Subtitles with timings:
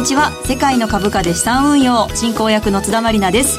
[0.00, 0.32] にちは。
[0.46, 3.58] 世界の株価で資産運用進行役の津田まりなです。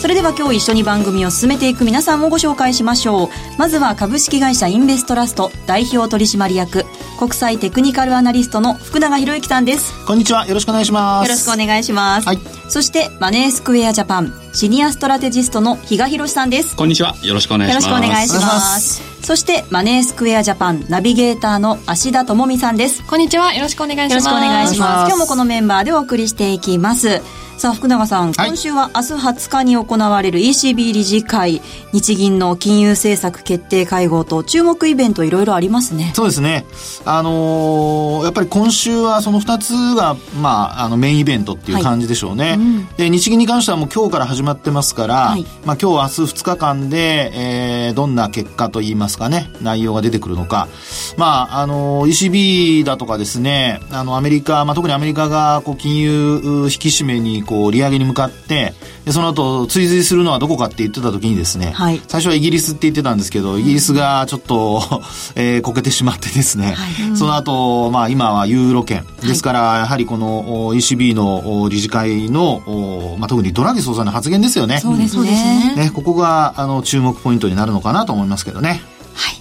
[0.00, 3.28] それでは今日一緒に番組を進めていく皆さんをご紹介しましょう。
[3.58, 6.86] まずは株式会社インベストラスト代表取締役
[7.22, 10.04] 国際テクニカルアナリストの福永博之さんです。
[10.06, 10.44] こんにちは。
[10.44, 11.28] よろしくお願いします。
[11.28, 16.74] よろしくお願いします、はい、そしてマネースクエアジャパンシニアストラテジストの比嘉博さんです。
[16.74, 17.14] こんにちは。
[17.22, 17.88] よろしくお願いします。
[17.88, 19.02] よろしくお願いします。
[19.24, 23.06] そしてマネースクエアジャパンナビゲーターの芦田智美さんです。
[23.06, 23.54] こんにちは。
[23.54, 24.26] よろしくお願いします。
[24.26, 25.08] よろしくお願いします。
[25.08, 27.22] 今日もこのメンバーでお送りしていきます。
[27.58, 31.62] さあ福永さん、はい、今週は明日20日に行われる ECB 理事会。
[31.92, 36.10] 日銀の金融政策決定会合と注目イベントいろいろありますね。
[36.16, 36.64] そうですね。
[37.04, 50.68] あのー、やっぱり今週はその2つが、まあ、あのメインイベントっていう感じでしょうね、はいうん、で日銀に関してはもう今日から始まってますから、はい、まあ、今日明日2日間で、えー、どんな結果といいますかね内容が出てくるのか。
[51.16, 65.02] まああのー、ECB だとかですねあのアメリカ、まあ、特にアメリカがこう金融引き締めにこう利上げに向かってでその後追随するのはどこかって言ってた時にですね、はい、最初はイギリスって言ってたんですけどイギリスがちょっと
[65.34, 74.80] えー、こけてしまってですね、はいうん、その後、まあ今はユーロ圏ですから、やはりこの ECB の理事会の、まあ、特にドラギ総裁の発言ですよね。
[74.80, 75.74] そうですね。
[75.76, 78.82] ね、ここがあの注目ポイントになるのかなと思いますけどね。
[79.14, 79.36] はい。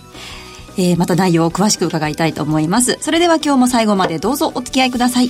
[0.78, 2.98] えー、また内容を詳しく伺いたいと思います。
[3.02, 5.30] それでは今日も最後までどうぞお付き合いください。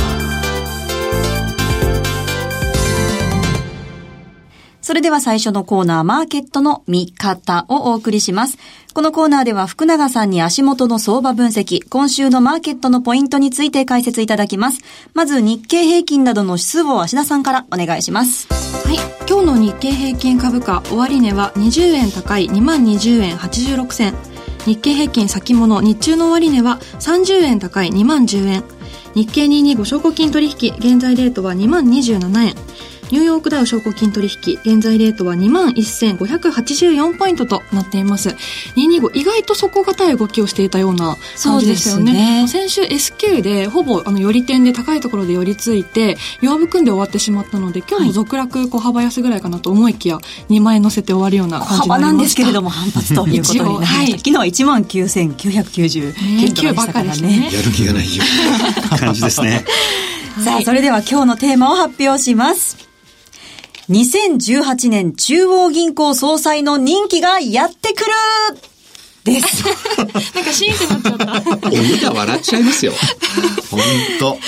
[4.81, 8.57] それでは最初のコーナー、マーケットの見方をお送りします。
[8.93, 14.81] このコーナーでは福永さんに足元の相場分析、今週のマーケットのポイントについて解説いただきます。
[15.13, 18.47] まず日経平均などの指数を芦田さんからお願いします。
[18.87, 18.97] はい。
[19.29, 24.15] 今日の日経平均株価、終値は20円高い20,20円86銭。
[24.65, 28.63] 日経平均先物日中の終値は30円高い2万10円。
[29.13, 32.55] 日経225証拠金取引、現在レートは2万27円。
[33.11, 38.29] ニューヨークダウ証拠金取引、現在レートは21,584ポイントとなっています。
[38.29, 42.13] 225、意外と底堅い動きをしていたような感じですよね。
[42.43, 50.17] ね先週 S q でほぼあの寄り点で高いところで寄り付いて、弱含んで終わってしまったので、今日も続落小幅安ぐらいかなと思いきや、
[50.49, 53.97] 2万円乗せて終わるような感じになりまなんですけれども反発ということになりました。
[53.97, 56.13] はい、昨日は1万9990
[56.45, 57.49] 円とばかですね。
[57.51, 58.23] やる気がないよ。
[58.97, 59.65] 感じですね。
[60.45, 62.90] さあ、それでは今日のテーマを発表します。
[63.91, 68.11] 2018年中央銀行総裁の任期がやってくる
[69.25, 69.65] です。
[70.33, 71.67] なんかシーンってなっちゃった。
[71.67, 72.93] お見た笑っちゃいますよ。
[73.69, 73.81] 本
[74.17, 74.39] 当。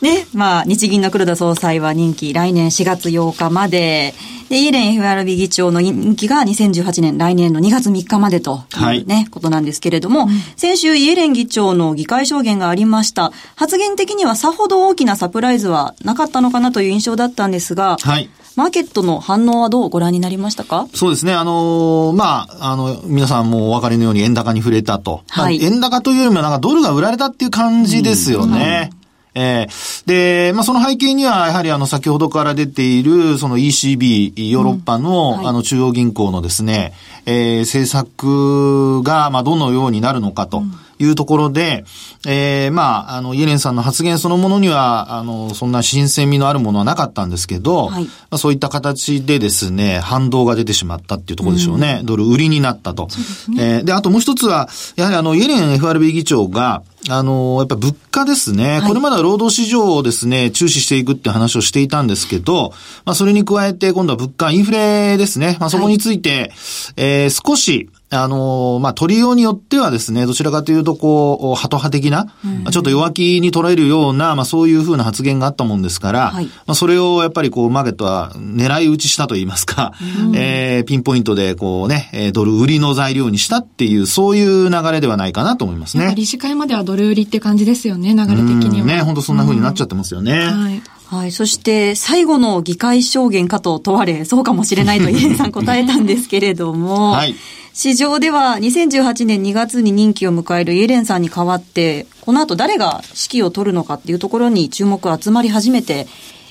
[0.00, 4.14] ね、まあ、日銀の黒田総裁は任期来年4月8日まで、
[4.48, 13.32] で、イエレン FRB 議長の任期が2018年来年の2月3日までというね、はい、ことなんですけれども、うん、先週イエレン議長の議会証言がありました。
[13.56, 18.28] 発言的にはさほど大きなサプライズはなかったのかなという印象だったんですが、はい。
[18.56, 20.88] マーケットの反応はどうご覧になりましたか？
[20.94, 21.32] そうですね。
[21.32, 25.22] あのー、まあ、あの、皆さんもお分かりのように円高に触れたと。
[25.28, 25.62] はい。
[25.64, 28.90] 円高というよりもなんかドルが売られたっていう感じですよね。
[28.92, 29.02] うん
[29.34, 36.92] えー、で、まあ、その背景には、やはりあの、先ほどから出ている、その ECB、ヨーロッパの、うんはい、あの、中央銀行のですね、
[37.24, 40.58] えー、政策が、まあ、どのようになるのかと。
[40.58, 41.84] うんいうところで、
[42.26, 51.98] えー、まあ、あの、イエレンさんの発言そのものには、あの、そんな新鮮味のあるものはなかったんですけど、はい、まあ、そういった形でですね、反動が出てしまったっていうところでしょうね。
[52.00, 53.08] うん、ドル売りになったと。
[53.48, 58.80] で、ね、えー、で、あともう一つは、やはりあの、イエレン FRB 議長が、あの、やっぱ物価ですね。
[58.86, 62.72] これまでは労働市場をですね、注視していくって話をしていたんですけど、
[63.04, 65.56] まあ、それに加えて今度は物価、インフレですね。
[65.58, 66.50] まあ、そこについて、はい、
[66.96, 79.94] えー、少し、あの、まあ、取りようによってはですね、どちらかというと、こう、ハト派的な、うん、ちょっと弱気に捉えるような、まあ、そういうふうな発言があったもんですから、はい、まあ、それをやっぱりこう、マーケットは狙い撃ちしたと言いますか、
[80.26, 86.12] うん、えー、ピンポイントでこうね、ドル売りの材料にしたっていう、そういう流れではないかなと思いますね。
[86.14, 88.86] 理事会まではドル売りって感じですよね、流れ的には。
[88.86, 90.40] ね、本当そんな風になっちゃってますよね。
[90.40, 90.82] はい。
[91.06, 91.32] はい。
[91.32, 97.34] そして、最後の議会証言かと問われ、そうかもしれないと、イエンさん答えたんですけれども、はい。
[97.74, 106.06] 市場では2018年2月に任期を迎えるイエレンさんに代わって、この後誰が指揮を取るのかっていうところに注目が集まり始めて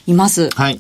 [0.07, 0.49] います。
[0.49, 0.77] はい。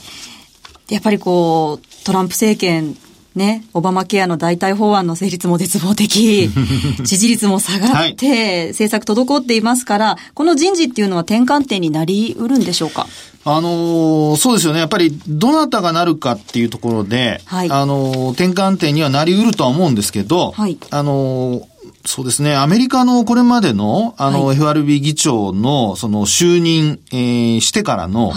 [0.89, 2.97] やっぱりこう、トランプ政権
[3.33, 6.49] ね、オバマケアの代替法案の成立も絶望的、
[7.05, 13.07] 支持率も下がって、はい、政策滞っていますから、この人事っていうのは転換点になりうるんでしょうか？
[13.43, 14.79] あのー、そうですよね。
[14.79, 21.63] やっぱり、どなたがなるかっていうところで、はい、あのー、転換点にはなりうるとは思うんですけど、はい、あのー、
[22.05, 22.55] そうですね。
[22.55, 28.33] アメリカのこれまでの、あの、はい、FRB 議長の、その、就任、えー、してからの、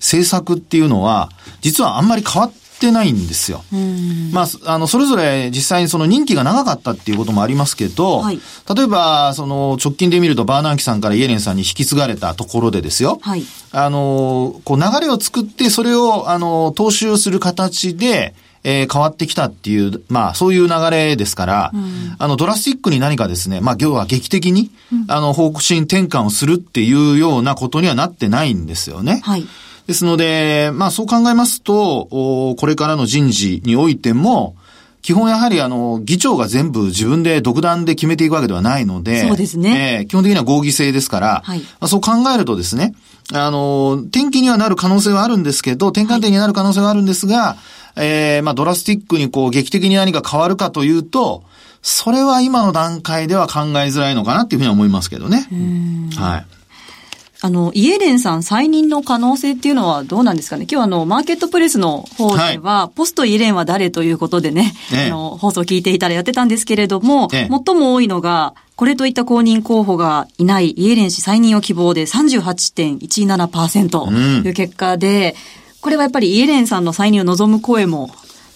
[0.00, 1.30] 政策っていうのは、
[1.60, 3.64] 実はあんまり変わってないんですよ。
[4.32, 8.40] まあ、あの、それぞれ実際にその任期が長かったっていうこともありますけど、はい、
[8.74, 13.18] 例えば、その、直近で見るとバーナンキさんからイエレンさんに引き継がれたところでですよ。
[13.20, 18.34] はい、あの、こう、流れを作って、それを、あの、踏襲する形で、
[18.64, 29.20] えー、変わってきたっていう、まあ、そういう流れですから、うん、あの、ドラスティックに何かですね、まあ、要は劇的に、うん、あの、方針転換をするっていうようなことにはなってないんですよね。
[29.24, 29.46] はい。
[29.88, 34.54] ですので、まあ、そう考えますと、これからの人事においても、
[35.00, 40.00] 基本やはりあの、議長が全部自分で独断で決めていくわけではないので、そうですね。
[40.00, 42.94] えー、基本的には合議制ですから、はい、まあ、そう考えるとですね、
[43.32, 51.44] あの、転機にはなる可能性はあるんですけど、転換点になる可能性はあるんですが、はいえー、まあ、ドラスティックにこう、劇的に何か変わるかというと、
[51.80, 55.48] それは今の段階では考えづらいのかなっていうふうに思いますけどね。
[56.16, 56.57] はい。
[57.40, 60.66] あの、イエレンさん再任の可能性っていうのはどうなんですかね？
[60.70, 78.10] 今日あの、マーケットプレスの方では、はい、ポストイエレンは誰ということでね、ええ、あの、放送聞いていたらやってたんですけれども、え、最も多いのが、これといった公認候補がいないイエレン氏再任を希望で38.17%という結果で、うんこれはやっぱりイエレンさんの再任を望む声も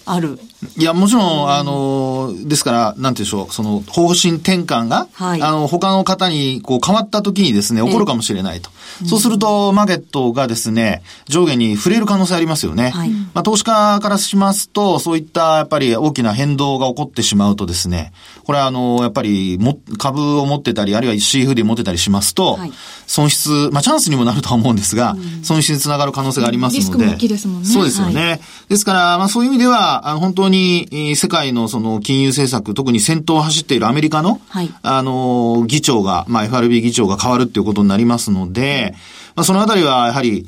[0.05, 0.39] ある。
[0.77, 8.69] いや、もちろん、あの、ですから、なんていうんでしょう、その、方針転換が、はい、あの、他の方に、こう、変わった時にですね、起こるかもしれないと。
[9.05, 12.91] そうすると、マーケットがですね、上下に触れる可能性ありますよね。
[12.91, 18.13] はい、まあ、投資家からしますと、そういった、やっぱり大きな変動が起こってしまうとですね、
[18.43, 22.73] これは、あの、やっぱり、も、株を持ってたり、あるいは CFD 持ってたりしますと、はい、
[23.07, 26.79] 損失、まあ、チャンスにもなるとは思うんですが、うん、損失につながる可能性がありますので。
[26.79, 27.67] リスクも大きいですもんね。
[27.67, 28.21] そうですよね。
[28.21, 28.39] はい、
[28.69, 38.95] ですから、まあ、そういう意味では、あの本当に、世界のその金融政策、特に先頭を走っているアメリカの、はい、あの、議長が、まあ、FRB 議長が変わるっていうことになりますので、
[39.35, 40.47] まあ、そのあたりはやはり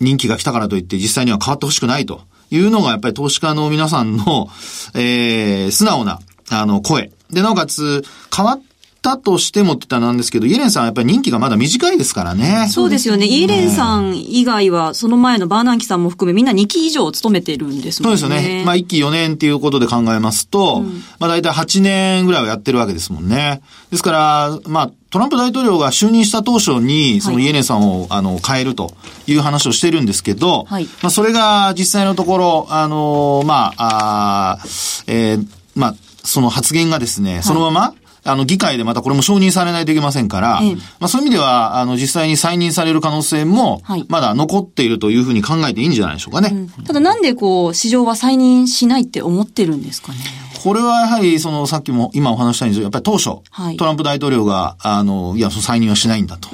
[0.00, 4.48] 人気が来たからといって実際には変わってほしくないというのがやっぱり投資家の皆さんの、
[4.94, 6.20] えー、素直な、
[6.50, 7.10] あの、声。
[7.30, 8.02] で、なおかつ、
[8.34, 8.62] 変わっ
[9.02, 12.68] たとしてもって言ったらなんですけど、イエレンさんはやっぱり任期がまだ短いですからね。
[12.70, 13.26] そうですよね。
[13.26, 18.18] イエレンさん以外は、その前のバーナンキさんも含めみんな2期以上務めてるんですもんね。
[18.18, 18.62] そうですよね。
[18.64, 23.60] まあ1期4年っていうことで考えますと、うん、まあ大体8年ぐらいはやってるわけですもんね。
[23.90, 28.94] ですから、まあトランプ大統領が就任した当初に、そのイエレンさんを、あの、変えると
[29.26, 34.58] いう話をしてるんですけど、はい、まあ、それが実際のところ、あの、まあ、あ
[35.06, 35.94] えー、まあ、
[36.24, 46.50] その発言がですね、そのまま、あの、議会でまたこれも承認されないといけませんから、ええ、まあそういう意味では、あの、実際に再任される可能性も、まだ残っているというふうに考えていいんじゃないでしょうかね。
[46.78, 50.18] うん、ただなんでこう、市場は再任しないって思ってるんですかね？
[50.62, 56.48] これはやはり、その、さっきも今お話したんですけど、やっぱり当初、はい、トランプ大統領が、あの、いや、その再任はしないんだと。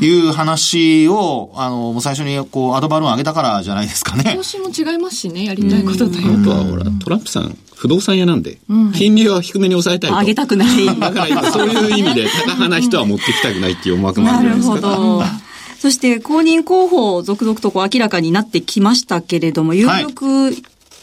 [0.00, 4.22] いう話を、あの、もう最初に、こう、アドバルーン上げたからじゃないですかね。
[4.36, 10.16] 方針も違いますしね、やりたいことというあとは、ほら、トランプさん、不動産屋なんで、うん、金利は低めに抑えたいと。
[10.16, 10.86] 上げたくない。
[10.86, 14.74] だからそういう意味で、高派な人は持ってきたくないっていう思惑もあるじゃないですか。
[14.74, 15.24] なるほど。
[15.80, 20.26] そして公認候補続々とこう明らかになってきましたけれども、有力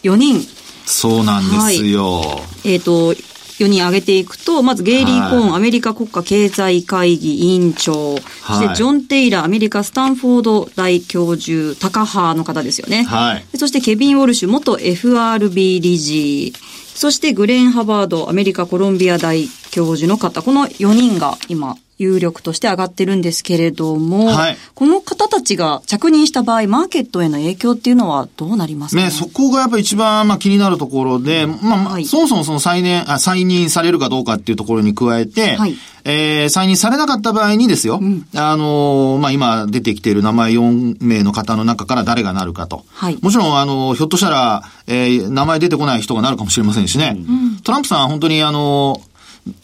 [0.03, 0.47] 4人、はい
[0.85, 2.19] そうなんですよ。
[2.21, 3.13] はい、えっ、ー、と、
[3.59, 13.03] 4人挙げていくと、まずゲイリー・コーン、はい、アメリカ国家経済会議委員長、はい、そしてジョン・テイラー、アメリカスタンフォード大教授、高派の方ですよね。
[13.03, 16.53] はい、そしてケビン・ウォルシュ、元 FRB 理事、
[16.93, 28.95] そしてグレン・ハバード、アメリカコロンビア大教授の方、この4人が今有力として上がってるんですけれども、はい、この方たちが着任した場合、マーケットへの影響っていうのはどうなります？
[28.95, 42.83] かね、そこがやっぱり一番まあ気になるところで、まあ、はい、そもそもその再年、あ、再任されるかどうかっていうところに加えて、はい、えー、再任されなかった場合にですよ、うん、あのー、まあ、今出てきている名前4名の方の中から誰がなるかと。
[42.89, 47.15] はい、もちろん、あのー、ひょっとしたら、えー、名前出てこない人がなるかもしれませんしね。
[47.17, 49.14] うん、トランプさんは本当にあのー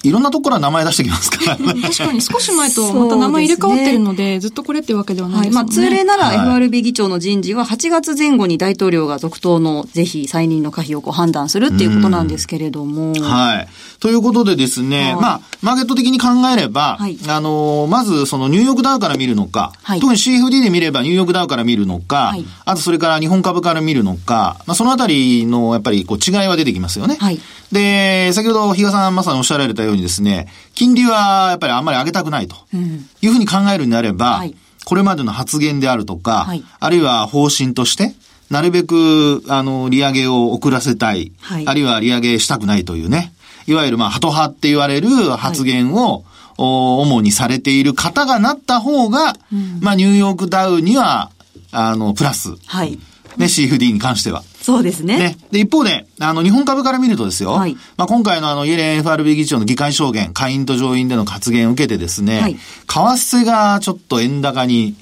[0.03, 1.57] いろんなところから名前出してきますから。
[1.57, 5.57] 確かに少し前と また名前入れ替わってるので、ずっとこれってわけではないですよね。
[5.57, 13.13] はい、まあ通例なら FRB 議長の人事は8月前後に大統領が続投の是非再任の可否をこう判断するっていうことなんですけれども。
[13.21, 13.67] はい。
[13.99, 22.33] ということでですね、はい、まあ、マーケット的に考えれば、はい、あのー、まずそのニューヨークダウから見るのか、はい、特に CFD で見ればニューヨークダウから見るのか、
[22.65, 27.17] あとそれから日本株から見るのか、まあ、そのあたりのやっぱりこう違いは出てきますよね。
[27.19, 27.39] はい。
[27.71, 32.55] で、先ほど比嘉さんまさにおっしゃられたようにですね、金利はやっぱりあんまり上げたくないと
[33.21, 38.13] いうふうに考えるんであれば、はい、これまでの発言であるとか、はい、あるいは方針として、
[38.49, 43.33] なるべく、あの、利上げを遅らせたい、はい、あるいは利上げしたくないというね、
[43.65, 46.25] いわゆる、まあ、ハト派って言われる発言を、
[46.57, 51.31] 主にされている方がなった方が、うん、まあ、ニューヨークダウには、
[51.71, 52.55] あの、プラス。
[52.67, 52.99] はい。
[53.37, 54.43] ね、CFD に関しては。
[54.61, 55.17] そうですね。
[55.17, 55.37] ね。
[55.51, 57.53] で、一方で、あの、日本株から見るとですよ。
[57.53, 57.75] はい。
[57.97, 62.55] まあ、今回のあの、イエレン FRB 議長の議会証言、下院と上院での発言を受けてですね、はい。
[62.55, 64.95] 為替がちょっと円高に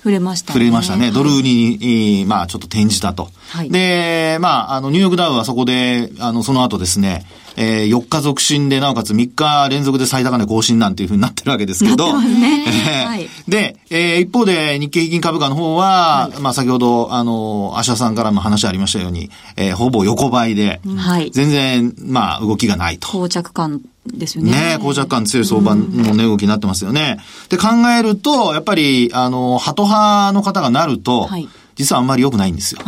[0.00, 0.54] 触れましたね。
[0.54, 1.10] 触れましたね。
[1.10, 3.28] ドルに、まあ、ちょっと転じたと。
[3.50, 7.26] はい、で、まあ、あの、ニューヨークダウはそこで、あの、その後ですね、
[7.56, 12.18] えー、4日続伸で、なおかつ3日連続で最高値更新なんていうふうになってるわけですけど。
[12.18, 12.64] ね
[13.06, 23.08] はい、で、えー、一方で日経平均株価の方は、はい、まあ先ほど、あの、アシャさんからも話ありましたように、えー、ほぼ横ばいで、はい、全然、まあ動きがないと。
[23.08, 24.52] 膠着感ですよね。
[24.52, 27.18] ね膠着感強い相場の値動きになってますよね。
[27.48, 32.80] で、考えると、やっぱり、あの、ハト派の方がなると、はい、実はあんまり良くないんですよ。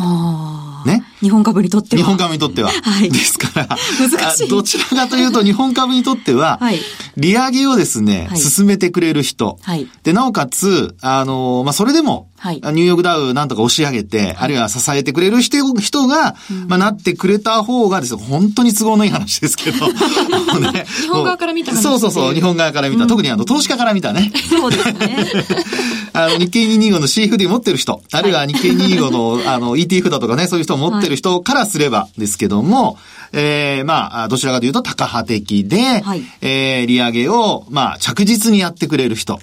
[0.84, 1.04] ね。
[1.20, 2.02] 日本株にとっては。
[2.02, 2.70] 日本株にとっては。
[2.82, 3.10] はい。
[3.10, 4.48] ですから、難しい。
[4.48, 6.80] どちらかというと、日本株にとっては、はい。
[7.16, 9.58] 利上げをですね、はい、進めてくれる人。
[9.62, 9.88] はい。
[10.02, 19.86] で、なおかつ、あの、まあ、それでも、はい、ニューヨークダウなんとか押し上げて、はい、あるいは支えてくれる人人が、うん、まあ、なってくれた方がですね、本当に都合のいい話ですけど。
[20.58, 23.02] ね、日本側から見たそうそうそう、日本側から見た。
[23.02, 24.32] うん、特にあの、投資家から見たね。
[24.50, 25.26] そうですね。
[26.12, 32.98] あの、日経225の CFD 持ってる人、あるいは日経225の、 あの、ETF だとかね、そういう人を持ってる人からすればですけども、
[33.32, 39.40] えー、まあ、どちらかというと、高派的で、はい、えー、利上げを、まあ、着実にやってくれる人。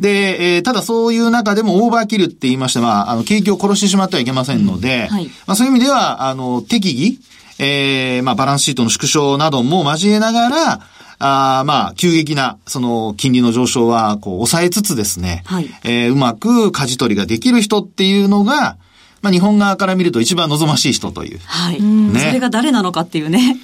[0.00, 7.18] で、えー、ただそういう中でもオーバーキルって言いまして、まあ、あの、景気を殺してしまってはいけませんので、はい、まあ、そういう意味では、あの、適宜、
[7.58, 10.80] えー、まあ、バランスシートの縮小なども交えながら、
[11.18, 18.76] あまあ、急激な、その、金利の上昇は、こう、抑えつつですね、はい、えー、うまく舵取りができる人っていうのが、
[19.22, 21.40] まあ、日本側から見ると一番望ましい人という。
[21.46, 21.80] はい。
[21.80, 22.20] ね。
[22.20, 23.56] それが誰なのかっていうね。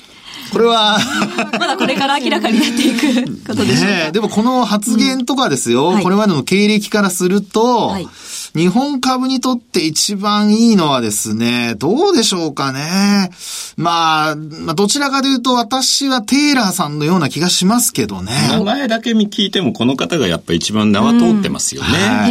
[0.53, 0.99] これは
[1.59, 3.97] まだこれから明らかになっていくことでしょうか。
[4.07, 8.09] ね、でもこの発言とかですよ、うんはい、これまでの経歴からすると、はい、
[8.55, 13.31] 日本株にとって一番いいのはですね、どうでしょうかね。
[13.77, 18.33] まあ、まあ、どちらかというと私はテイラーさんのような気がしますけどね。
[18.51, 21.89] 名前だけ聞いてもこの方がやっぱ一番名は通ってますよね。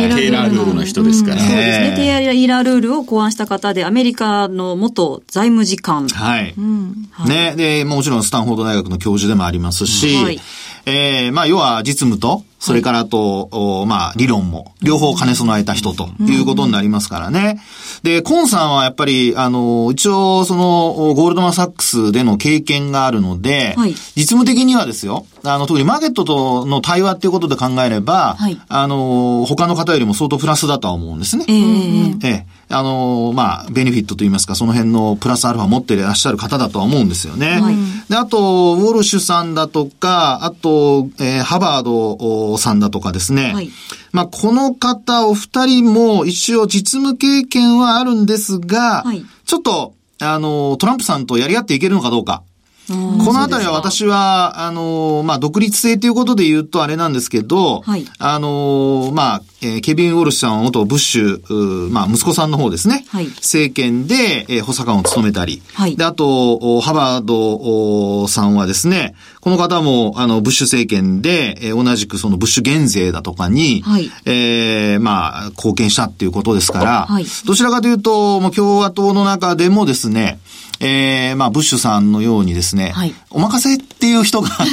[0.10, 1.38] うん、テイラールールの人ですから。
[1.38, 1.94] そうですね。
[1.96, 6.08] テイラールールを考案した方で、アメリカの元財務次官。
[6.08, 6.54] はい。
[6.56, 7.56] うん、はい、ね。
[7.56, 10.40] で、もちろんスタンフォード大学の教授でもありますし、はい、
[10.86, 17.60] えー、まあ、要は実務と、それからあと、はい、まあ、理論も、両方兼ね備えた人ということになりますからね。
[18.04, 31.46] で、コンさんはやっぱり、あの、一応、その、ゴールドマンサックスでの経験があるので、はい、実務的にはですよ、あの、特にマーケットとの対話っていうことで考えれば、はい、あの、他の方よりも相当プラスだとは思うんですね。
[31.48, 32.62] えー、ええ。
[32.74, 37.60] あの、まあ、ベネフィットといいますか、その辺のプラスアルファ持っていらっしゃる方だとは思うんですよね。
[37.60, 37.76] はい、
[38.10, 43.54] で、あと、ウォルシュさんだとか、あと、えー、ハバードさんだとかですね。
[43.54, 43.70] はい、
[44.12, 52.44] まあ、この方お二人も一応実務経験はあるんですが、はい、ちょっと、あの、トランプさんとやり合っていけるのかどうか。
[52.92, 63.06] このあたりは私は、あの、まあ、独立性ということで言うとあれなんですけど、はい、あの、まあ、えー、ケビン・ウォルシュさんは元ブッシュ、まあ、息子さんの方ですね。
[63.10, 65.62] はい、政権で、えー、補佐官を務めたり。
[65.74, 80.40] はい、で、あと、ハバードさんはですね、この方も、あの、ブッシュ政権で、えー、同じくそのブッシュ減税だとかに、はい、えー、まあ、貢献したっていうことですから、はい、どちらかというと、もう共和党の中でもですね、
[80.82, 84.66] えー、まあ、ブッシュさんのようにですね、はい、お任せっていう人が あ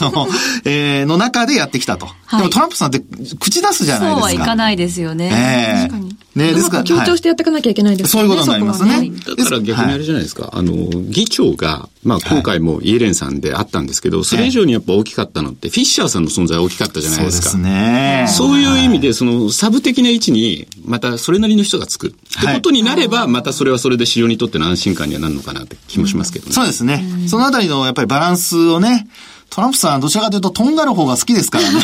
[0.00, 0.28] の、
[0.64, 2.06] えー、の中でやってきたと。
[2.26, 3.02] はい、でもトランプさんって
[3.40, 4.20] 口出すじゃないですか。
[4.20, 5.30] そうはいかないですよね。
[5.32, 6.16] えー、確かに。
[6.36, 6.84] ね、ですから。
[6.84, 8.10] 強調してやっていかなきゃいけないですね。
[8.10, 9.10] そういうことになりますね。
[9.36, 10.50] だから逆にあれじゃないですか。
[10.52, 17.50] あの、議長が、まあ今回もイエレンさんであったんですけど、それ以上にやっぱ大きかったのって、フィッシャーさんの存在大きかったじゃないですか。
[17.50, 18.26] そうですね。
[18.28, 22.08] そういう意味で、そのサブ的な位置に、またそれなりの人がつく。
[22.08, 26.52] ってことになれば、またそれはそれで市場にとっての安心感にはなるのかなって気もしますけどね。
[26.52, 27.04] そうですね。
[27.28, 29.06] そのあたりのやっぱりバランスをね、
[29.50, 31.80] トランプさんどちらかというととんがる方が好きですからね。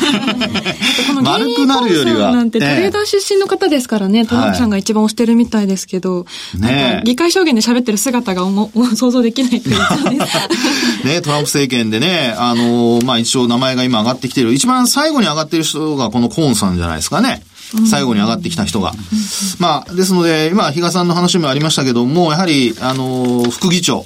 [1.23, 2.31] 丸くなるよりは。
[2.31, 6.27] なんてトレーダー出身の方ですからね、トランプさんが一番推してるみたいですけど、
[6.59, 8.43] ね議会証言で喋ってる姿が
[8.95, 9.97] 想像できないというか
[11.05, 14.53] ね、トランプ政権でね、あのー、まあ一応名前が今上がってきてる。
[14.53, 17.43] 一番最後に上がってる人がこのコーンさんじゃないですかね。
[17.91, 18.93] 最後に上がってきた人が。
[19.59, 24.05] まあ、ですので、今、比嘉さんの話もありましたけども、やはり、あの、副議長、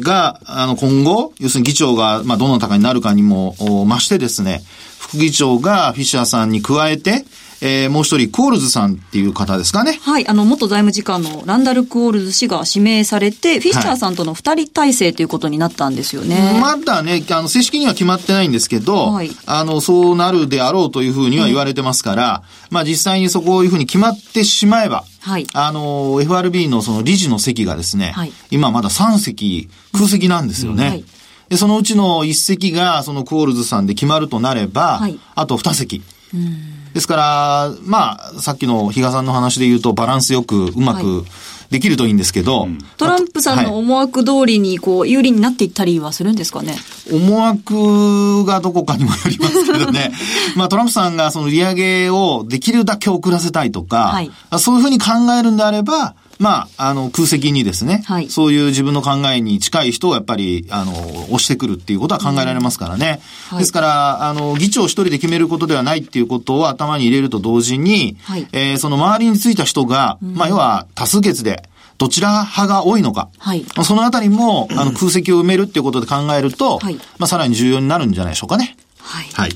[0.00, 4.62] が、あの、今後、要するに議長が、まあ、どの高になるかにも、増してですね、
[4.98, 7.24] 副議長がフィッシャーさんに加えて、
[7.62, 9.98] えー、もう一人、コールズさんっていう方ですかね。
[10.02, 16.36] はい、あの、元財務次官のランダル・コールズ氏が指名されて、フィッシャーさんとの二人体制ということになったんですよね。
[16.36, 25.46] はい、まだね、あの、正式には決まってないんですけど、はい、あの、そうなるであろうというふうには言われてますから、うん、まあ実際にそこういうふうに決まってしまえば、はい。
[25.52, 30.84] あの、FRB のその理事の席がですね、はい、今まだ3席、空席なんですよね。
[30.84, 31.04] うん、はい
[31.50, 36.00] で、そのうちの1席が、そのコールズさんで決まるとなれば、はい、あと2席。
[36.32, 41.24] うんですから、まあ、さっきの比嘉さんの話で言うと、バランスよく、うまく、
[41.70, 46.74] できるといいんですけど、はいトランプさんの思惑通りに、こう、有利になっていったりはするんですかね？
[47.10, 50.12] 思惑がどこかにもよりますけどね。
[50.56, 60.92] まあ、トランプさんがその利上げをできるだけ遅らせたいとか、はい、そういうふうに考えるんであれば、まあ、あの、空席にですね、はい、そういう自分の考えに近い人をやっぱり、あの、
[61.24, 63.20] 押してくるっていうことは考えられますからね。
[63.50, 71.68] うんはい、ですから、あの、議長一人で決めることではないっていうことを頭に入れると同時に、はい、えー、その周りについた人が、うん、まあ、要は多数決で、
[71.98, 73.28] どちら派が多いのか。
[73.38, 73.66] はい。
[73.84, 76.94] そのあたりも、あの、空席を埋めるっていうことで考えると、はい。
[77.18, 78.78] まあ、さらに重要になるんじゃないでしょうかね。
[78.98, 79.26] はい。
[79.34, 79.50] はい。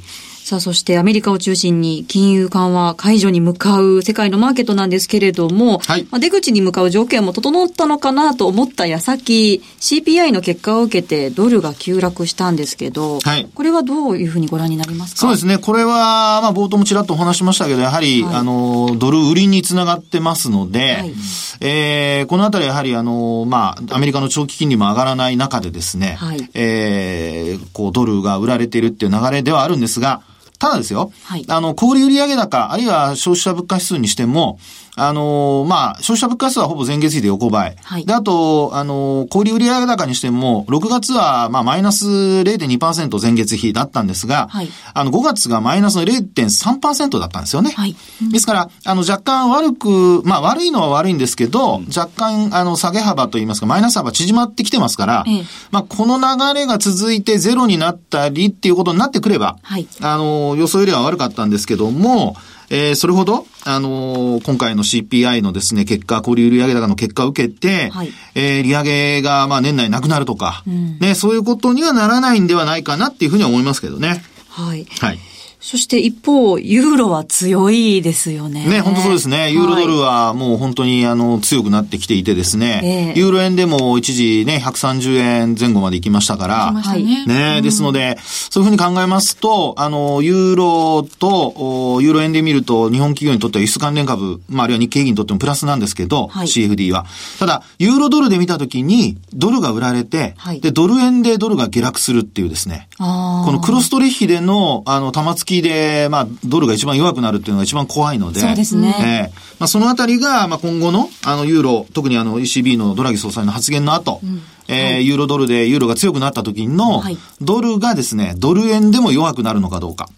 [0.45, 15.21] さあ、そしてアメリカを中心に金融緩和解除に向かう世界のマーケットなんですけれども、はい、まあ、出口に向かう条件も整ったのかなと思った矢先、CPI の結果を受けてドルが急落したんですけど、はい、これはどういうふうにご覧になりますか？
[15.23, 15.57] そうですね。
[15.57, 21.15] これは、まあ、冒頭もちらっとお話しましたけど、やはり、はい、あの、ドル売りにつながってますので、はい、
[21.63, 30.21] えー、このあたりやはり、あの、まあ、アメリカの長期金利も上がらない中でですね、はい、えー、こう、ドルが売られているっていう流れではあるんですが、
[30.59, 34.59] ただですよ、はい、あの、小売売上高、あるいは消費者物価指数にしても、
[34.97, 37.77] あのー、まあ、消費者物価指数はほぼ前月比で横ばい。
[37.83, 47.71] はい、で、あと、あのー、小売売上高にしても、6月は、まあ、マイナス0.2%前月比だったんですが、はい、あの、5月がマイナスの0.3%だったんですよね。
[47.71, 47.97] はい、
[48.31, 62.37] ですから、あの、若干悪く、まあ、悪いのは悪いんですけど、うん、若干、あの、下げ幅といいますか、マイナス幅縮まってきてますから、ええ、まあ、この流れが続いてゼロになったりっていうことになってくれば、はい、あの、予想よりは悪かったんですけども、
[62.71, 74.23] えー、それほど、あのー、今回の CPI のですね、結果、小売売上高の結果を受けて、はい、えー、利上げが、まあ、年内なくなるとか、うん、ね、そういうことにはならないんではないかなっていうふうには思いますけどね。
[74.49, 74.87] はい。
[75.01, 75.19] はい。
[75.65, 78.69] そして一方、ユーロは強いですよね。
[78.69, 79.51] ね、本当そうですね。
[79.51, 97.07] ユーロドルはもう本当にあの強くなってきていてですね、えー、ユーロ円でも一時ね、130円前後まで行きましたから、はい、ね、うん、ですので、そういうふうに考えますと、あの、ユーロと、ユーロ円で見ると日本企業にとっては輸出関連株、まあ、あるいは日経平均にとってもプラスなんですけど、はい、CFD は。
[97.39, 103.05] ただ、ユーロドルで見たときに、ドルが売られて、はい、で、ドル円でドルが下落するっていうですね、こ
[103.51, 109.31] のクロス取引での、あの、玉突きで、まあ、ドルが一番弱くなるっていうのが一番怖いので、そうですね。
[109.33, 120.09] えー、まあ、そのあたりが、まあ、今後の、あの、ユーロ、特にあの、ECB のドラギ総裁の発言の後、うんえー、ユーロドルでユーロが強くなった時の、はい、ドルがですね、ドル円でも弱くなるのかどうか。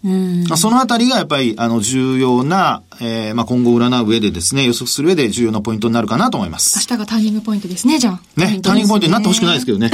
[0.47, 6.79] まあ、そのあたりがやっぱり、あの、重要な、えー、まあ、今後占う上でですね、予測する上で重要なポイントになるかなと思います。
[6.89, 8.21] 明日がターニングポイントですね、じゃあ。
[8.35, 9.91] ね、ターニングポイントになってほしくないですけどね。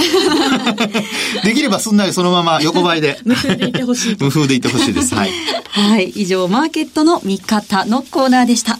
[1.44, 3.20] できればすんなりそのまま横ばいで。
[3.26, 4.18] 無風でいてほしい。
[4.20, 5.16] 無風でいてほしいです。
[5.16, 5.32] はい。
[5.70, 6.10] はい。
[6.16, 8.80] 以上、マーケットの見方のコーナーでした。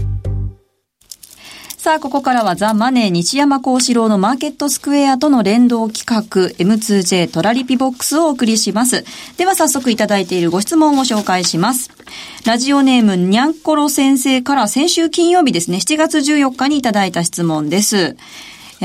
[1.81, 9.03] さあ、ここからはザ・マネー西山孝四郎のマーケットスクエアとの連動企画 M2J トラリピボックスをお送りします。
[9.37, 11.89] では早速いただいているご質問を紹介します。
[12.45, 18.15] ラジオネームにゃんころ先生から先週金曜日ですね、7月14日にいただいた質問です。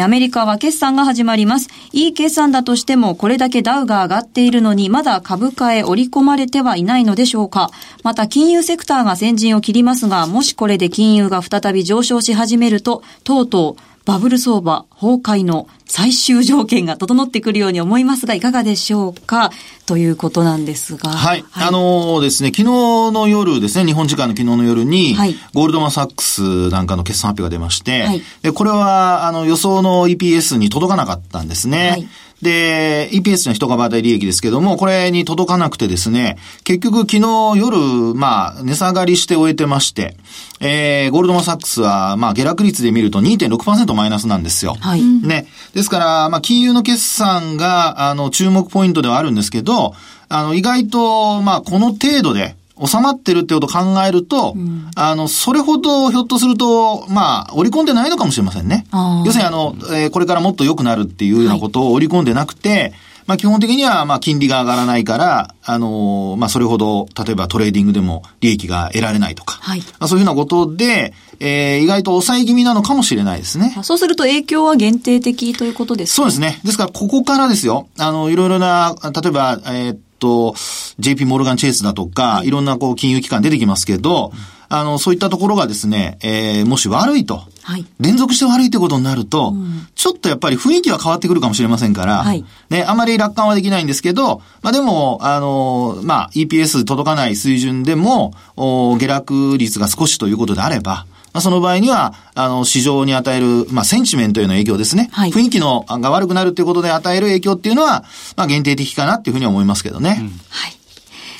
[0.02, 1.68] アメリカは決算が始まります。
[1.92, 7.70] いい決算だとしても、これだけダウが上がっているのに、まだ株価へ織り込まれてはいないのでしょうか。
[8.02, 19.50] また、金融セクターが先陣を切りますが、もしこれで金融が再び上昇し始めると、とうとう、バブル相場崩壊の最終条件が整ってくるように思いますが、いかがでしょうか？
[19.84, 21.10] ということなんですが。
[21.10, 21.44] はい。
[21.50, 22.64] はい、あのー、ですね、昨日
[23.12, 31.90] の夜ですね、日本時間の昨日の夜に、はい、ゴールドマンサックスなんかの決算発表が出まして、はい、でこれは、あの、予想の EPS に届かなかったんですね。
[31.90, 32.08] はい
[32.46, 37.76] で、EPS の一株当たり利益ですけども、これに届かなくてですね、結局昨日夜、
[38.14, 40.16] まあ、値下がりして終えてまして、
[40.60, 44.76] えー、ゴールドマンサックスは、まあ、下落率で見ると2.6%マイナスなんですよ。
[44.78, 45.02] はい。
[45.02, 45.48] ね。
[45.74, 49.94] ですから、まあ、金融の決算が、あの、注目ポイントではあるんですけど、
[50.28, 58.86] あの、意外と、まあ、この程度で、収まってるってことを考えると、うん、あの、それほどひょっとすると、まあ、織り込んでないのかもしれませんね。
[59.24, 62.92] 要するにあの、えー、これからもっと良くなるっていうようなことを織り込んでなくて、はい、
[63.26, 73.74] まあ基本的には、まあ金利が上がらないから、あのー、まあそれほど、例えばトレーディングでも利益が得られないとか、はい、まあそういうふうなことで、えー、意外と抑え気味なのかもしれないですね。
[73.82, 76.16] そうすると影響は限定的ということですか？
[76.16, 76.60] そうですね。
[76.62, 77.88] ですから、ここからですよ。
[77.98, 80.54] あの、いろいろな、例えば、えー、と、
[80.98, 84.32] JP モルガンチェイスだとか、いろんなこう金融機関出てきますけど、
[84.68, 105.10] あの、そういったところがですね、えー、もし悪いと、はい、連続して悪いってことになると、うん、ちょっとやっぱり雰囲気は変わってくるかもしれませんから、はい、ね、あまり楽観はできないんですけど、まあでも、あの、まあ、EPS 届かない水準でも、お下落率が少しということであれば、まあ、その場合には、あの、市場に与える、まあ、センチメントへの影響ですね。
[105.12, 108.04] はい、雰囲気のが悪くなるということで与える影響っていうのは、
[108.38, 110.16] まあ、限定的かなっていうふうに思いますけどね。
[110.18, 110.72] うん、はい。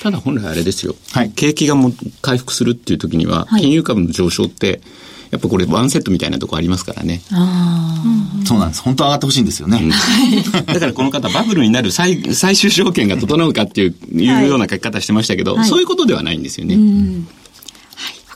[0.03, 0.95] ただ本来あれですよ。
[1.13, 1.31] はい。
[1.31, 4.83] 景気がも回復するっていう時には、金融株の上昇って、
[5.31, 7.23] やっぱこれワンセットみたいなとこありますからね。
[7.33, 8.03] あ
[8.45, 8.47] あ。
[8.47, 8.83] そうなんです。
[8.83, 9.81] 本当は上がってほしいんですよね。
[10.69, 16.77] だからこの方バブルになる最最終条件が整うかっていういうような書き方してましたけど、はい、そういうことではないんですよね。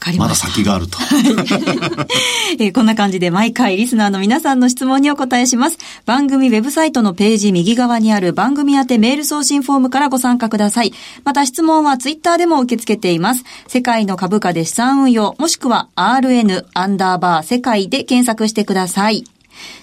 [0.00, 0.46] かりました。
[0.46, 0.98] まだ先があると。
[2.58, 5.78] えー、こんな感じで毎回リスナーの皆さんの質問にお答えします。
[6.06, 10.92] 番組ウェブサイトのページ右側にある番組宛てメール送信フォームからご参加ください。
[11.24, 13.44] また質問はツイッターでも受け付けています。
[13.68, 19.24] 世界の株価で資産運用、もしくは RN アンダーバー世界で検索してください。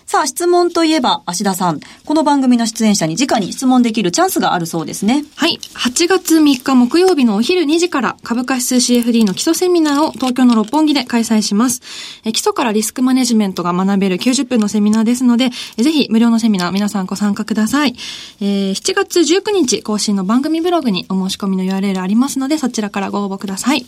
[0.08, 5.26] さあ、質問といえば、芦田さん、この番組の出演者に直に質問できるチャンスがあるそうですね。
[5.36, 5.60] はい。
[5.74, 11.82] 8月3日木曜日のお昼2時から株価指数 CFD の基礎セミナーを東京の六本木で開催します。
[12.24, 17.94] え基礎からリスクマネジメントが学べる90分のセミナーですので、えぜひ無料のセミナー皆さんご参加ください。
[18.40, 23.86] えー、7月19日更新の番組ブログにお申し込みの URL ありますので、そちらからご応募ください。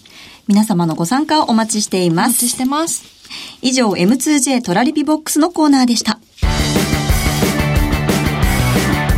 [0.47, 2.27] 皆様のご参加をお待ちしています。
[2.27, 3.18] お待ちしてます。
[3.61, 6.19] 以上 M2J トラリピボックスのコーナーでした。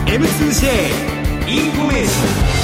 [0.06, 1.12] M2J
[1.48, 2.62] インフォメーション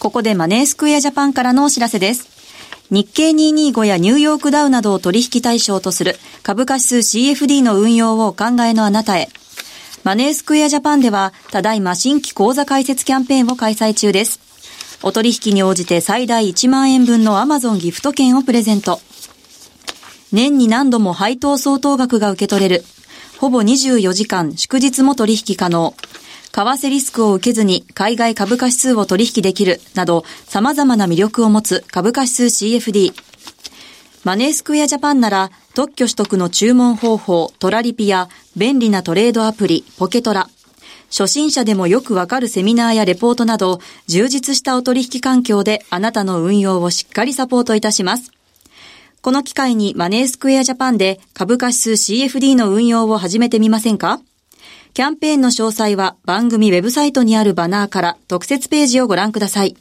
[0.00, 2.26] ここでマネースクエアジャパンからのお知らせです。
[2.90, 9.28] 日経225やニューヨークダウなどを取引対象とする株価指数 CFD の運用をお考えのあなたへ。
[10.02, 14.49] マネースクエアジャパンでは、ただいま新規講座開設キャンペーンを開催中です。
[15.02, 19.00] お取引に応じて最大1万円分の Amazon ギフト券をプレゼント。
[20.32, 22.84] 年に何度も配当相当額が受け取れる。
[23.38, 25.94] ほぼ24時間祝日も取引可能。
[26.52, 33.14] 為替リスクを受けずに海外株価指数を取引できるなど様々な魅力を持つ株価指数 CFD。
[34.24, 40.50] マネースクエアジャパンなら特許取得の注文方法トラリピや便利なトレードアプリポケトラ。
[41.10, 48.30] 初心者でもよくわかるセミナーやレポートなど、充実したお取引環境であなたの運用をしっかりサポートいたします。
[49.20, 54.20] この機会にマネースクエアジャパンで株価指数 CFD の運用を始めてみませんか？
[54.94, 59.76] キャンペーンの詳細は番組ウェブサイトにあるバナーから特設ページをご覧ください。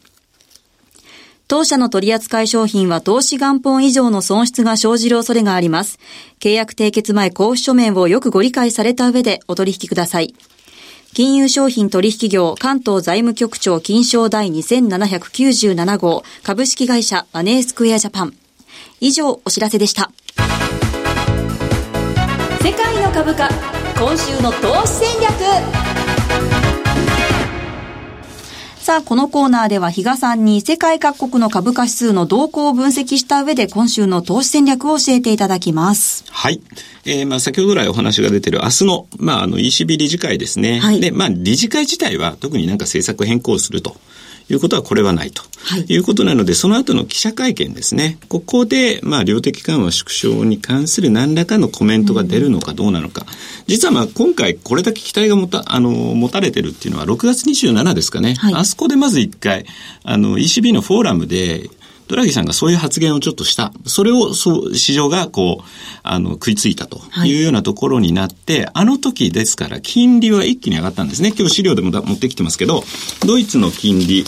[1.48, 6.00] 当社の取扱い商品は投資元本以上の損失が生じる恐れがあります。
[6.39, 10.36] 契約締結前交付書面をよくご理解された上でお取引ください。
[11.13, 18.34] 金融商品取引業関東財務局長金賞第2797号株式会社マネースクエアジャパン。
[19.00, 20.12] 以上お知らせでした。
[22.62, 23.50] 世界の株価、
[23.98, 25.88] 今週の投資戦略。
[28.89, 36.25] さあ、このコーナーでは比嘉さんに世界各国の株価指数の動向を分析した上で今週の投資戦略を教えていただきます。
[36.32, 36.60] はい。
[37.06, 40.80] えー、まあ先ほど来お話が出てる明日の、まああの ECB 理事会ですね。
[40.80, 40.99] はい。
[40.99, 43.95] で、まあ理事会自体は特になんか政策変更すると。
[44.49, 48.17] いうことはこれはないと、はい、いうことなので、その後の記者会見ですね。
[48.29, 53.25] ここで、まあ、量的緩和縮小に関する何らかのコメントが出るのかどうなのか。
[53.67, 58.35] 実はまあ、今回これだけ期待が持た、あの、持たれてるっていうのは6月27ですかね。
[58.35, 59.65] はい、あそこでまず一回、
[60.03, 61.69] あの、ECB のフォーラムで、
[62.10, 63.72] ドラギさんがそういう発言をちょっとした。
[63.86, 65.63] それを、そう、市場がこう、
[66.02, 71.32] あの、食いついたというようなところになって、はい、あの時ですから金利は一気に上がったんですね。
[71.38, 72.84] 今日資料でも持ってきてますけど、
[73.28, 74.26] ドイツの金利、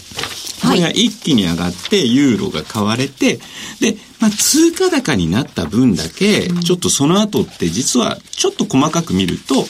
[0.62, 3.40] これが一気に上がって、ユーロが買われて、
[3.80, 9.66] で、まあ、通貨高になった分だけ、ちょっとその後って実はちょっと細かく見ると、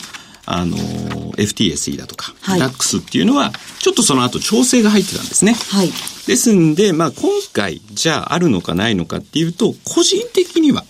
[0.57, 5.53] あの、FTSE だとか、はい、DAX っていうのは、ちょっとその後調整が入ってたんですね。
[5.53, 5.91] はい。
[6.27, 10.85] ですんで、まあ今回、じゃああるのかないのかっていうと、個人的には、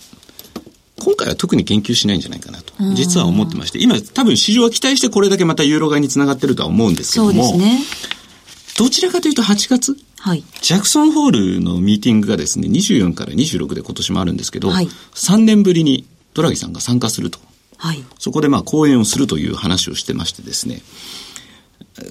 [0.98, 7.82] 今回は特に言及しないんじゃないかなと、実は思ってまして、今多分市場は期待してこれだけまたユーロ買いにつながってるとは思うんですけども、ね。
[8.78, 17.38] どちらかというと8月、はい、ジャクソンホールのミーティングがですね、24から26で今年もあるんですけど、はい、3年ぶりにドラギさんが参加すると。
[17.82, 20.82] はい、そこでまあ講演をするという話をしてましてですね、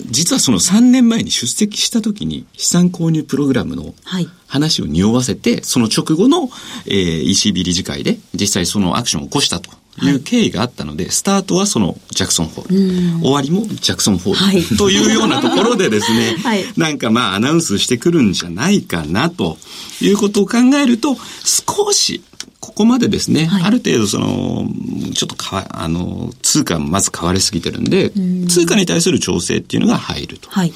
[0.06, 3.94] 実はその3年前に出席した時に資産購入プログラムの
[4.48, 6.50] 話を匂わせて、その直後の、
[6.86, 9.72] えー、ECB 理事会で実際そのアクションを起こしたと
[10.04, 12.68] いう経緯があったので、はい、スタートはそのジャクソンホー
[13.18, 19.58] ル、終わりもジャクソンホール、はい、というようなところでですね、 はい、なんかまあアナウンスしてくるんじゃないかなと
[20.02, 22.22] いうことを考えると、少し
[22.62, 24.68] ここまでですね、はい、ある程度その、
[25.16, 30.48] ちょっとかわ、あの、通貨まず買われすぎてるんで、ん通貨に対する調整っていうのが入ると。
[30.52, 30.74] はい、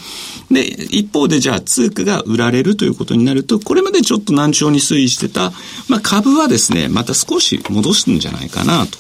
[0.50, 5.54] で、一方でじゃあ通貨が売られるということになると、これまでちょっと難聴に推移してた、
[5.88, 8.98] まあ株はですね、また少し戻すんじゃないかなと。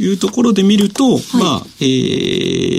[0.00, 1.84] いうところで見ると、はい、まあ、え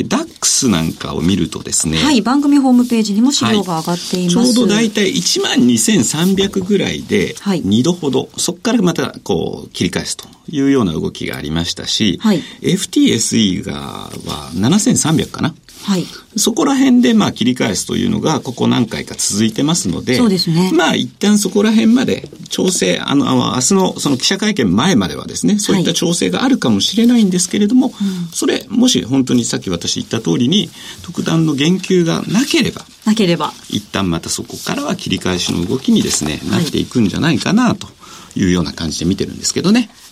[0.04, 1.98] ー、ダックスなんかを見るとですね。
[1.98, 4.38] はい、番組ホームページにも資料が上がっています。
[4.38, 15.56] はい、ちょうど大体12,300ぐらいで、2度ほど、はい、そこからまたこう切り返すというような動きがありましたし、はい、FTSE がは7300かな？
[15.86, 16.06] はい。
[16.36, 20.72] そこら辺でまあ切り返すというのがここ何回か続いてますので、そうですね。
[20.74, 27.96] まあ一旦そこら辺まで調整、あの、明日のその記者会見前まではですね、そういった調整があるかもしれないんですけれども、はい
[28.34, 30.70] それ、もし本当にさっき私言った通りに、
[31.04, 37.88] 特段の言及がなければ、なければ、一旦またそこからは切り返しの動きにですね、なっていくんじゃないかなと
[38.36, 39.82] いうような感じで見てるんですけどね。
[39.82, 40.05] はい。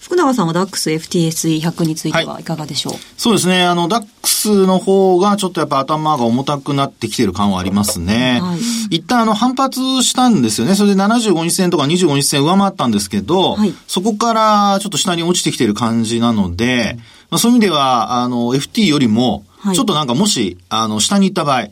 [0.00, 2.44] 福永さんは DAX FTSE100 についてはい。
[2.44, 3.64] かがでしょう、はい、そうですね。
[3.64, 8.40] あの、DAX の方がちょっとやっぱ頭が重たくなってきてる感はありますね。
[8.40, 10.74] はい、一旦あの反発したんですよね。
[10.74, 16.98] それで75日線とか25日線上回ったんですけど、はい、そこからちょっと下に落ちてきてる感じなので、
[17.30, 21.68] まあ、そういう意味では、あの、FT よりも、ちょっとなんかもし、あの、下に行った場合、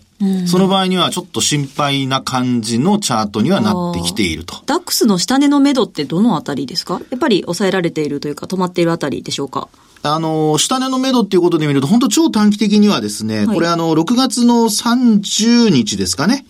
[0.46, 4.56] その場合にはちょっと心配な感じのチャートにはなってきていると。
[4.66, 7.00] ダックスの下値の目処ってどのあたりですか？
[7.10, 9.68] やっぱり抑えられているというか止まっているあたりでしょうか？
[10.02, 16.46] あの、下値の目処っていうことで見ると、本当超短期的にはですね、はい、これあの、6月の30日ですかね。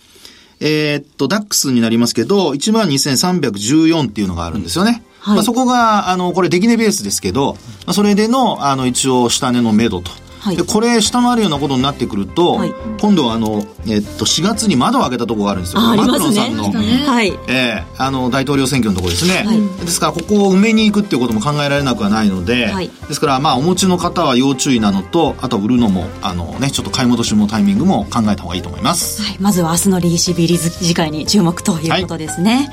[0.59, 5.03] えー、っと、ダックスになりますけど、12,314っていうのがあるんですよね。
[5.19, 7.53] はい、まあ、そこが、あの、これ、出来値ベースですけど、
[7.85, 10.11] まあ、それでの、あの、一応、下値の目処と。
[10.39, 15.81] はい、でこれ下回るようなことになってくると、はい、今度はあの、えっと4月に窓を開けたところがあるんですよ。
[15.81, 16.79] マクロンさんの、ね。
[17.05, 17.37] はい。
[17.47, 32.69] えー、あの大統領選挙のところですね、はい、ですからここを埋めに行くっていうことも考えられなくはないので、はい、ですからまあお持ちの方は要注意なのとあと売るのもあのねちょっと買い戻しのタイミングも考えた方がいいと思います、はい、まずは明日の ECB 理事会に注目ということですね、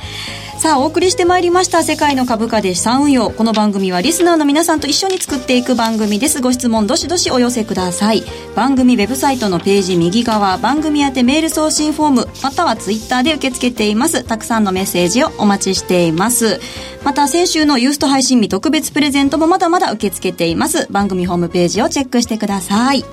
[0.59, 3.31] さあお送りしてまいりました世界の株価で資産運用。
[3.31, 6.40] この番組はリスナーの皆さんと一緒に作っていく番組です。
[6.40, 8.25] ご質問どしどしお寄せください。
[8.57, 14.25] 番組ウェブサイトのページ右側番組宛てメール送信フォームまたはツイッターで受け付けています。
[14.25, 16.59] たくさんのメッセージをお待ちしています。
[17.05, 20.88] また先週のユースト配信日特別プレゼントもまだまだ受け付けています。
[20.90, 23.05] 番組ホームページをチェックしてください。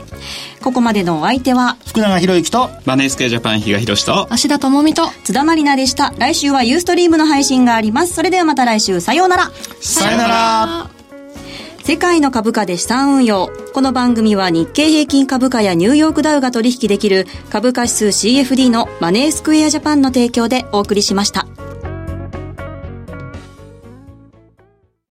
[0.64, 6.14] ここまでのお相手は福永博之とマネースケジャパン比嘉宏と芦田智美と津田まりなでした。
[6.18, 8.14] 来週はユーストリームの配信があります。
[8.14, 9.00] それではまた来週。
[9.02, 9.52] さようなら。
[9.82, 10.90] さようなら。
[11.84, 13.50] 世界の株価で資産運用。
[13.74, 21.48] この番組は日経平均株価やニューヨークダウが取引できる株価指数 CFD のマネースクエアジャパンの提供でお送りしました。